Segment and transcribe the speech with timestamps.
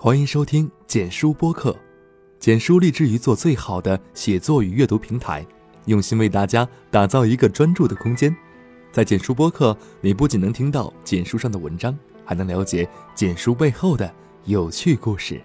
[0.00, 1.76] 欢迎收听简书播客。
[2.38, 5.44] 简书立志于做最好的写作与阅读平台，
[5.86, 8.34] 用心为大家打造一个专注的空间。
[8.92, 14.08] 在简书播客，你不仅能听到简书上的文章，还能了解简书背后的
[14.44, 15.40] 有趣故事。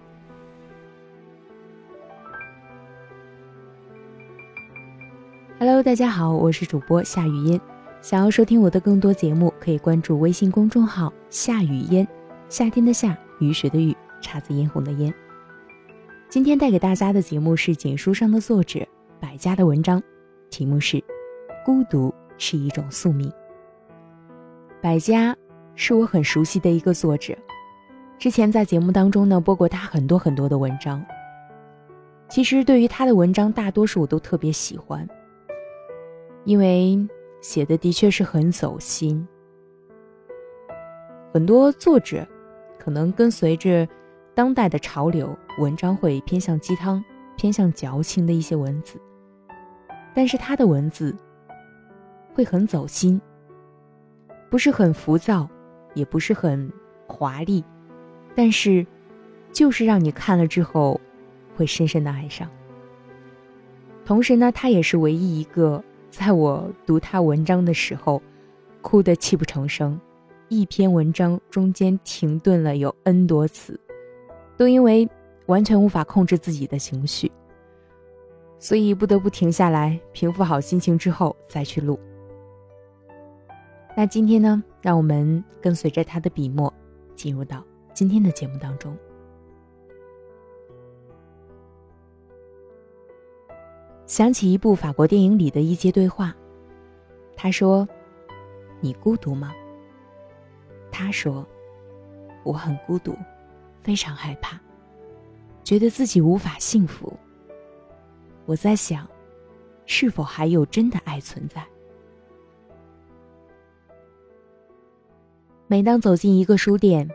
[5.58, 7.60] Hello，大家好，我是主播夏雨嫣。
[8.04, 12.08] 想要收听我的更多节目，可以关注微信公众号“夏雨嫣”，
[12.50, 15.14] 夏天的夏，雨水的雨，姹紫嫣红的嫣。
[16.30, 18.80] 今天带给大家的节目是简书上的作者
[19.20, 20.02] 百家的文章，
[20.50, 20.98] 题目是
[21.64, 23.30] 《孤独是一种宿命》。
[24.82, 25.36] 百家
[25.76, 27.38] 是我很熟悉的一个作者，
[28.18, 31.06] 之前在节目当中呢播过他很多很多的文章。
[32.30, 35.08] 其实对于他的文章，大多数我都特别喜欢，
[36.46, 37.08] 因为。
[37.44, 39.28] 写的的确是很走心。
[41.34, 42.26] 很多作者
[42.80, 43.86] 可能跟随着
[44.36, 47.04] 当代的潮流，文章会偏向鸡汤、
[47.38, 49.00] 偏向矫情的一些文字，
[50.14, 51.16] 但是他的文字
[52.34, 53.22] 会很走心，
[54.50, 55.48] 不是很浮躁，
[55.94, 56.72] 也不是很
[57.08, 57.64] 华丽，
[58.34, 58.86] 但是
[59.52, 61.00] 就是让你看了之后
[61.56, 62.50] 会深深的爱上。
[64.04, 65.84] 同时呢，他也是唯一一个。
[66.10, 68.22] 在我读他文章的时候，
[68.84, 70.00] 哭得泣不成声，
[70.48, 73.80] 一篇文章中间停顿了有 N 多次，
[74.58, 75.08] 都因为
[75.48, 77.32] 完全无法控制自己的情绪，
[78.60, 82.00] 所以不得不停下来平复好心情之后再去录。
[83.96, 86.74] 那今天呢，让我们跟随着他的笔墨，
[87.14, 88.98] 进入到今天的节目当中。
[94.06, 96.36] 想起一部法国电影里的一节对话，
[97.36, 97.88] 他说
[98.82, 99.54] ：“你孤独吗？”
[100.92, 101.46] 他说
[102.44, 103.16] ：“我很孤独，
[103.84, 104.60] 非常害怕，
[105.64, 107.12] 觉得自己无法幸福。
[108.46, 109.08] 我在想，
[109.86, 111.64] 是否还有真的爱存在？”
[115.68, 117.08] 每当走进一个书店，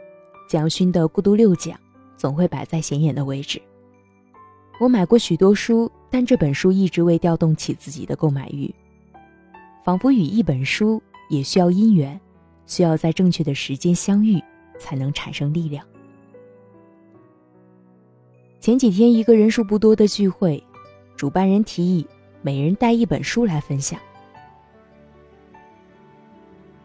[0.49, 1.77] 蒋勋的《孤独六讲》
[2.17, 3.61] 总会摆在显眼的位置。
[4.81, 5.91] 我买过许多书。
[6.11, 8.75] 但这本书一直未调动起自己的购买欲，
[9.85, 12.19] 仿佛与一本书也需要因缘，
[12.65, 14.43] 需要在正确的时间相遇，
[14.79, 15.87] 才能产生力量。
[18.61, 20.63] 前几天一个人数不多的聚会，
[21.17, 22.05] 主办人提议
[22.43, 23.99] 每人带一本书来分享。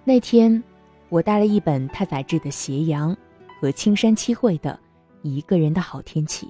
[0.03, 0.63] 那天，
[1.09, 3.11] 我带了一本太宰治的《斜阳》
[3.59, 4.79] 和青山七惠的
[5.27, 6.45] 《一个人的好天气》。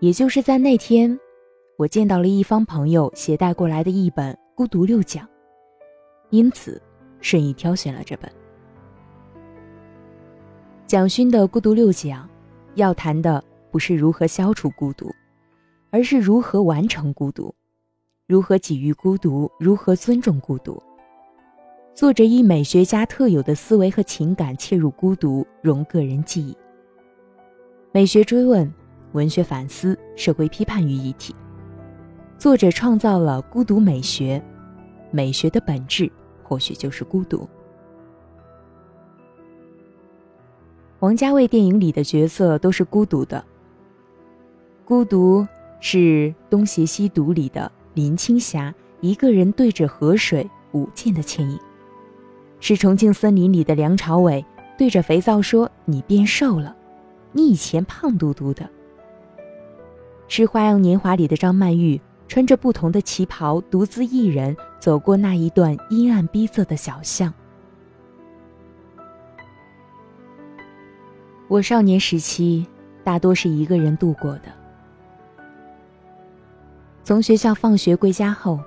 [0.00, 1.16] 也就是在那天，
[1.76, 5.24] 我见到了一方朋友携带过来的一本《孤独六讲》，
[6.30, 6.82] 因此
[7.20, 8.28] 顺意挑选了这本。
[10.88, 12.28] 蒋勋的《孤独六讲》，
[12.74, 15.10] 要谈的不是如何消除孤独，
[15.90, 17.54] 而是如何完成孤独，
[18.26, 20.82] 如何给予孤独，如何尊重孤独。
[21.94, 26.56] 作者以美学家特有的思维和情感切入孤独，融个人记忆。
[27.92, 28.72] 美学追问。
[29.12, 31.34] 文学反思、社会批判于一体，
[32.38, 34.42] 作者创造了孤独美学。
[35.10, 36.10] 美学的本质
[36.42, 37.46] 或许就是孤独。
[41.02, 43.44] 王家卫电影里的角色都是孤独的。
[44.84, 45.44] 孤独
[45.80, 45.98] 是
[46.48, 51.58] 《东邪西毒》里的林青霞一个人对着河水舞剑的倩影，
[52.60, 54.44] 是《重庆森林》里的梁朝伟
[54.78, 56.76] 对着肥皂说：“你变瘦了，
[57.32, 58.70] 你以前胖嘟嘟的。”
[60.28, 67.34] 是《花样年华》里的张曼玉，穿着不同的旗袍，独自一人走过那一段阴暗逼仄的小巷。
[71.52, 72.66] 我少年时期
[73.04, 74.44] 大多是一个人度过的。
[77.04, 78.58] 从学校放学归家后，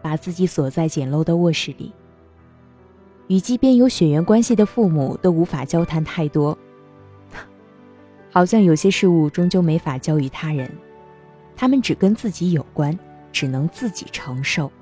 [0.00, 1.92] 把自己锁在简陋的卧室里，
[3.26, 6.56] 与即便有血缘关系的父母都无法交谈太多，
[8.32, 10.70] 好像有些事物终究没法交与他人。
[11.54, 12.98] 他们只跟自己有关，
[13.30, 14.72] 只能自己承受。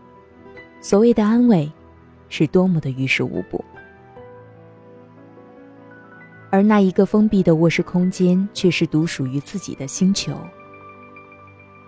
[0.81, 1.69] 所谓的安慰，
[2.29, 3.65] 是多么的于事无补。
[6.51, 10.37] 而那一个封闭的卧室空间，却是独属于自己的星球。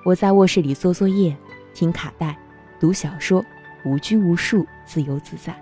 [0.05, 1.37] 我在卧室里做作业、
[1.75, 2.39] 听卡带、
[2.79, 3.45] 读小说，
[3.85, 5.55] 无拘无束，自由自在。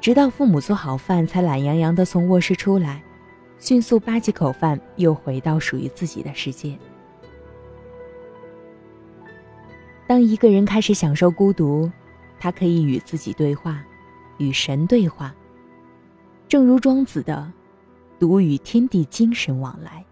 [0.00, 3.02] 直到父母做好饭，才懒洋洋地从卧室出来，
[3.58, 6.78] 迅速扒几口饭，又回到属于自己的世界。
[10.06, 11.90] 当一个人开始享受孤独，
[12.38, 13.82] 他可以与自己对话，
[14.38, 15.34] 与神对话。
[16.48, 17.52] 正如庄子的
[18.18, 20.04] 独与天地精神往来。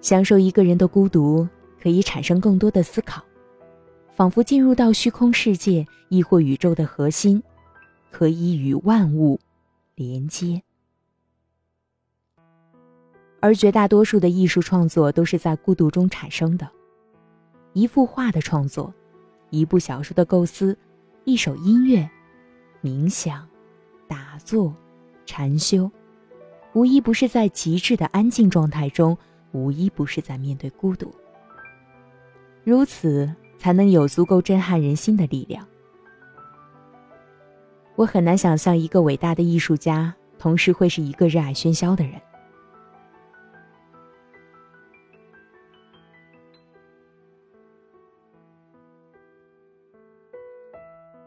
[0.00, 1.46] 享受一个人的孤独，
[1.82, 3.22] 可以产生更多的思考，
[4.10, 7.42] 仿佛进入到虚空世界，亦或宇宙的核心，
[8.10, 9.38] 可以与万物
[9.94, 10.62] 连接。
[13.40, 16.68] 而绝大多数的艺术创作都是在孤独中产生的，
[17.72, 18.92] 一幅画的创作，
[19.50, 20.76] 一部小说的构思，
[21.24, 22.08] 一首音乐，
[22.82, 23.46] 冥想，
[24.08, 24.74] 打坐，
[25.24, 25.88] 禅修，
[26.78, 29.18] 无一不是在极致的安静状态中。
[29.50, 31.12] 无一不是在面对孤独，
[32.62, 33.28] 如此
[33.58, 35.66] 才能有足够震撼人心的力量。
[37.96, 42.14] 我很难想象一个伟大的艺术家，同时会是一个热爱喧嚣的人。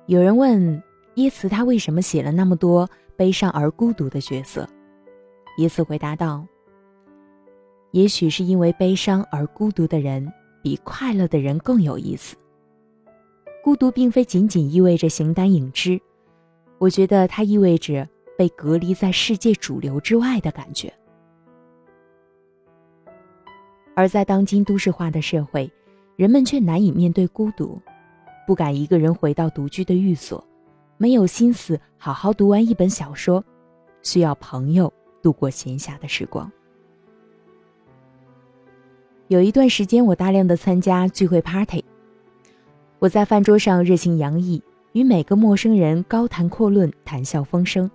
[0.06, 0.82] 有人问
[1.16, 4.66] 耶茨，他为什么写了那么多悲伤而孤独的角色？
[5.58, 6.46] 耶茨回答道。
[7.92, 10.32] 也许是因为悲伤而孤独的人
[10.62, 12.36] 比快乐的人更有意思。
[13.64, 16.02] 孤独并非仅仅意味着形单影只，
[16.80, 18.08] 我觉得它意味着
[18.38, 20.92] 被隔离在世界主流之外的感觉。
[23.94, 25.70] 而在当今都市化的社会，
[26.16, 27.80] 人们却难以面对孤独，
[28.48, 30.44] 不敢一个人回到独居的寓所，
[30.98, 33.44] 没有心思好好读完一本小说，
[34.02, 36.52] 需要朋友度过闲暇的时光。
[39.28, 41.84] 有一段时间，我大量的参加聚会 party。
[43.00, 47.90] 我在饭桌上热情洋溢，与每个陌生人高谈阔论，谈笑风生。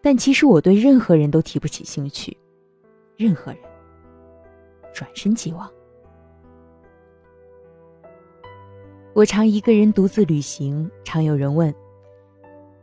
[0.00, 2.36] 但其实我对任何人都提不起兴趣，
[3.16, 3.60] 任何人。
[4.92, 5.70] 转身即忘。
[9.14, 11.74] 我常一个人独自旅行，常有人问：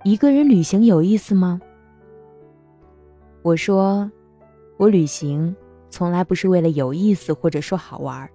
[0.04, 1.62] 一个人旅行有意思吗？
[3.46, 4.10] 我说：
[4.76, 5.56] 我旅行。
[5.92, 8.28] 从来不是为了有意思，或者说好玩，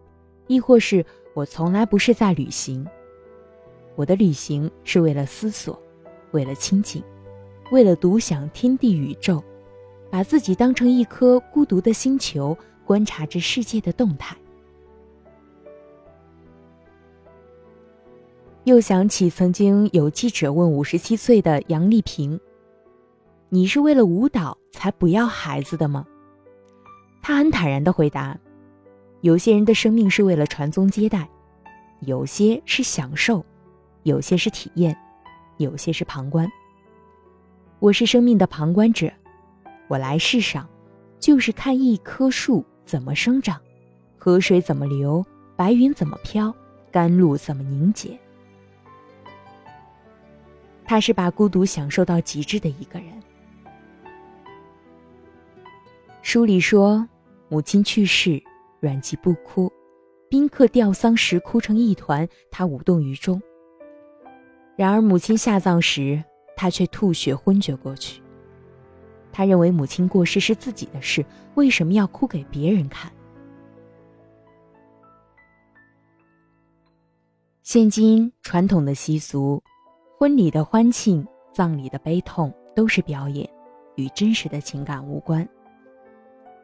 [0.47, 1.05] 亦或是
[1.35, 2.87] 我从来不是在旅行。
[3.97, 5.77] 我的旅行是为了思索，
[6.31, 7.03] 为了清静，
[7.73, 9.43] 为了独享天地宇宙，
[10.11, 14.37] 把自己当成一颗孤独的星球，观察着世界的动态。
[18.63, 22.39] 又想起曾经有记者问五十七岁的杨丽萍
[23.53, 26.07] ：“你是为了舞蹈才不要孩子的吗？”
[27.21, 28.39] 他很坦然的回答
[29.21, 31.29] ：“有些人的生命是为了传宗接代，
[32.01, 33.45] 有些是享受，
[34.05, 34.97] 有些是体验，
[35.59, 36.49] 有些是旁观。
[37.81, 39.13] 我是生命的旁观者，
[39.89, 40.67] 我来世上，
[41.19, 43.61] 就是看一棵树怎么生长，
[44.17, 45.25] 河水怎么流，
[45.57, 46.55] 白云怎么飘，
[46.93, 48.19] 甘露怎么凝结。
[50.85, 53.09] 他是把孤独享受到极致的一个人。”
[56.33, 57.05] 书里说，
[57.49, 58.41] 母亲去世，
[58.79, 59.69] 阮籍不哭，
[60.29, 63.43] 宾客吊丧时哭成一团，他无动于衷。
[64.77, 66.23] 然而母亲下葬时，
[66.57, 68.23] 他却吐血昏厥过去。
[69.33, 73.11] 他认为母亲过世是自己的事，为什么要哭给别人看？
[77.65, 79.61] 现今传统的习俗，
[80.17, 83.51] 婚礼的欢庆，葬礼的悲痛，都是表演，
[83.97, 85.45] 与真实的情感无关。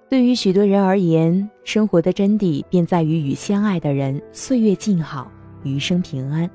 [0.08, 5.30] 对于许多人而言，生活的真谛便在于与相爱的人岁月静好，
[5.64, 6.48] 余生平安。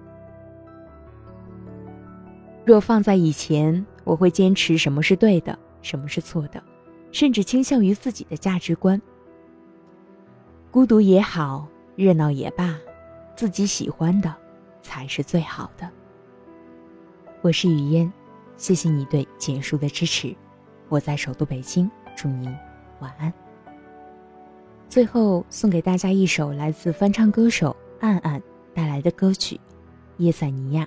[2.64, 6.64] 若放在以前，我会坚持什么是对的，什么是错的，
[7.12, 9.02] 甚至倾向于自己的价值观。
[10.72, 11.68] 孤独也好，
[11.98, 12.78] 热闹也罢，
[13.36, 14.34] 自己喜欢的
[14.82, 15.90] 才是最好的。
[17.42, 18.10] 我是雨嫣，
[18.56, 20.34] 谢谢你对简书的支持。
[20.88, 22.50] 我在首都北京，祝您
[23.02, 23.34] 晚安。
[24.92, 28.44] 最后送给大家一首来自翻唱歌手暗暗
[28.74, 29.56] 带来的歌曲
[30.18, 30.84] 《叶塞尼亚》。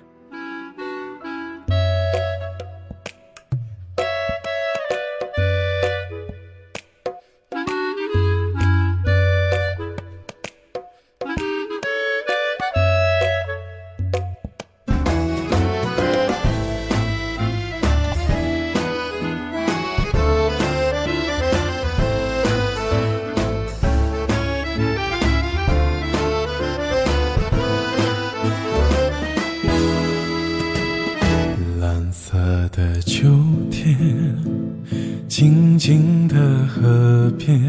[37.37, 37.59] 边，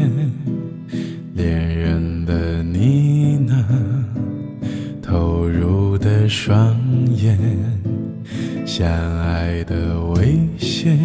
[1.35, 3.63] 恋人的呢喃，
[5.01, 6.75] 投入的双
[7.15, 7.37] 眼，
[8.65, 8.87] 相
[9.19, 10.97] 爱的危险，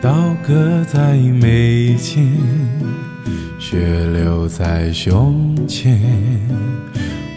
[0.00, 0.34] 到。
[0.46, 2.22] 搁在眉间，
[3.58, 5.98] 血流在胸前，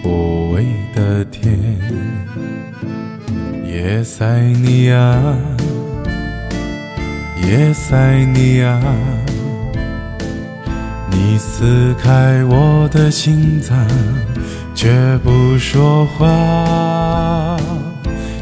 [0.03, 1.57] 无味的甜。
[3.65, 5.37] 夜塞尼亚，
[7.41, 8.77] 夜塞尼亚，
[11.19, 13.75] 你撕开我的心脏，
[14.75, 17.57] 却不说话。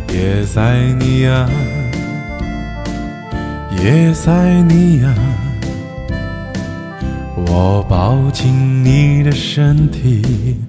[0.10, 1.50] 夜塞尼亚。
[3.82, 4.30] 夜塞
[4.64, 5.14] 尼亚，
[7.48, 10.60] 我抱紧你的身体，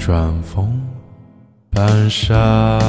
[0.00, 0.68] 转风
[1.70, 2.80] 半沙。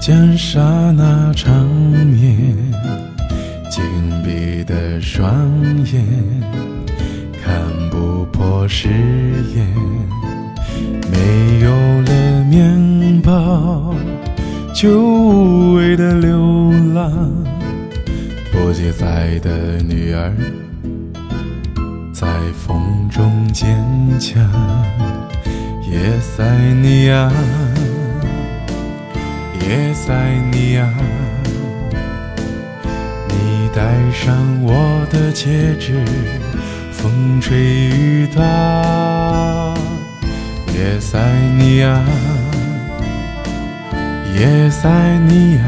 [0.00, 0.60] 将刹
[0.92, 2.56] 那长眠，
[3.68, 3.82] 紧
[4.24, 5.50] 闭的双
[5.84, 6.04] 眼，
[7.42, 7.60] 看
[7.90, 8.88] 不破誓
[9.54, 9.66] 言。
[11.10, 11.70] 没有
[12.02, 13.94] 了面包，
[14.72, 17.10] 就无谓的流浪。
[18.52, 20.32] 不记载的女儿，
[22.12, 23.66] 在风中坚
[24.20, 24.40] 强。
[25.90, 26.44] 叶塞
[26.80, 27.32] 尼亚。
[29.60, 30.12] 叶塞
[30.52, 30.88] 尼亚，
[33.28, 33.82] 你戴
[34.12, 36.04] 上我的戒指，
[36.92, 39.74] 风吹雨打。
[40.74, 41.18] 叶塞
[41.58, 42.00] 尼亚，
[44.38, 44.88] 叶塞
[45.26, 45.62] 尼亚，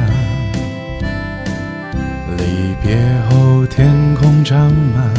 [2.36, 2.96] 离别
[3.28, 5.12] 后天空长满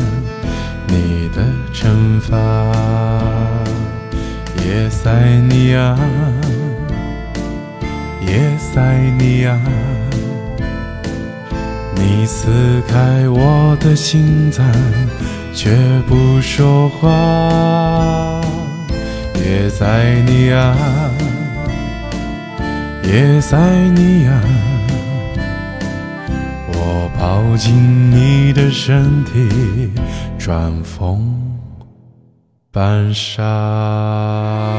[0.88, 2.36] 你的惩罚。
[4.64, 5.12] 叶塞
[5.50, 5.98] 尼亚。
[8.30, 8.80] 叶塞
[9.18, 9.60] 尼亚，
[11.96, 14.64] 你撕开我的心脏，
[15.52, 15.76] 却
[16.08, 18.40] 不说话。
[19.44, 19.86] 叶塞
[20.28, 20.76] 尼亚，
[23.04, 23.58] 叶塞
[23.96, 24.32] 尼亚，
[26.68, 29.90] 我抱紧你的身体，
[30.38, 31.36] 转风
[32.72, 34.79] 半沙。